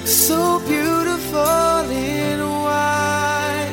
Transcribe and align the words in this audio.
look 0.00 0.08
so 0.08 0.58
beautiful 0.60 1.90
in 1.90 2.40
white. 2.40 3.70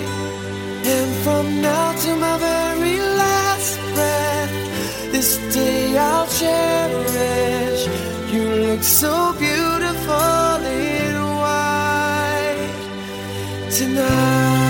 And 0.84 1.23
from 1.23 1.62
now 1.62 1.94
to 2.03 2.16
my 2.17 2.38
very 2.38 3.00
last 3.00 3.80
breath, 3.94 4.52
this 5.13 5.38
day 5.53 5.98
I'll 5.98 6.27
cherish. 6.27 7.88
You 8.34 8.44
look 8.67 8.84
so 8.84 9.34
beautiful 9.40 10.66
in 10.66 11.16
white 11.44 12.73
tonight. 13.72 14.67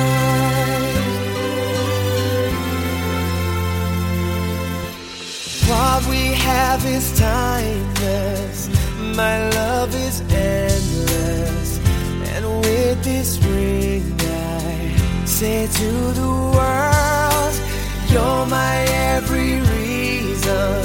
What 5.68 6.06
we 6.08 6.34
have 6.34 6.86
is 6.86 7.18
timeless. 7.18 8.87
My 9.18 9.50
love 9.50 9.96
is 9.96 10.22
endless. 10.22 11.80
And 12.34 12.46
with 12.62 13.04
this 13.04 13.40
ring, 13.40 14.16
I 14.22 15.26
say 15.26 15.66
to 15.66 15.92
the 16.20 16.34
world, 16.56 17.54
You're 18.12 18.46
my 18.46 18.76
every 19.16 19.60
reason. 19.74 20.84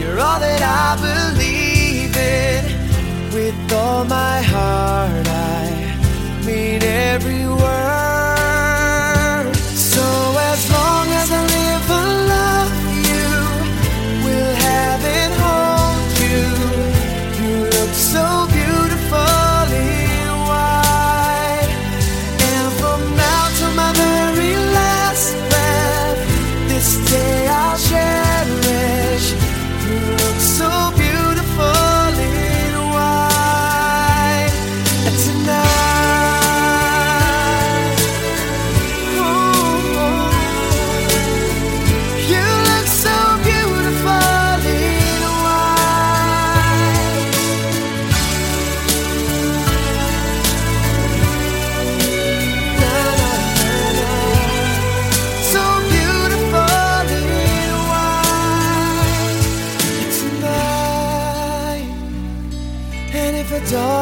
You're 0.00 0.18
all 0.18 0.40
that 0.40 0.62
I 0.62 0.96
believe 1.08 2.16
in. 2.16 3.34
With 3.34 3.72
all 3.74 4.06
my 4.06 4.40
heart, 4.40 5.28
I 5.28 6.46
mean 6.46 6.82
every 6.82 7.46
word. 7.46 7.85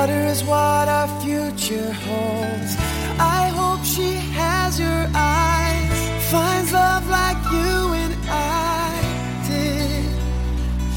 daughter 0.06 0.26
is 0.26 0.44
what 0.44 0.86
our 0.88 1.08
future 1.22 1.92
holds. 1.92 2.76
I 3.18 3.48
hope 3.56 3.82
she 3.84 4.12
has 4.36 4.78
your 4.78 5.06
eyes, 5.14 6.30
finds 6.30 6.72
love 6.72 7.08
like 7.08 7.40
you 7.50 7.94
and 8.02 8.14
I 8.28 9.00
did. 9.48 10.04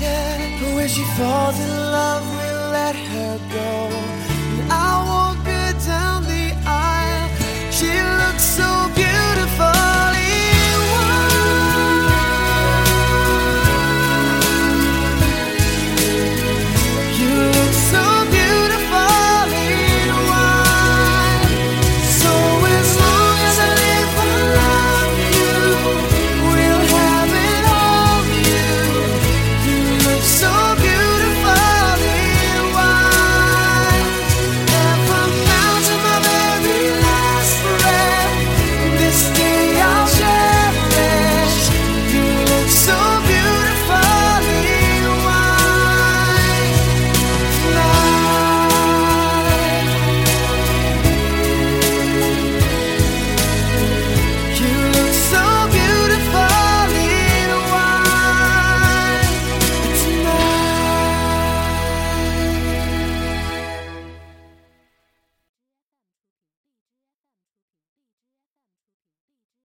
Yeah, 0.02 0.60
but 0.60 0.76
when 0.76 0.88
she 0.90 1.04
falls 1.18 1.58
in 1.58 1.70
love, 1.70 2.24
we 2.38 2.48
let 2.78 2.96
her 2.96 3.40
go. 3.54 4.27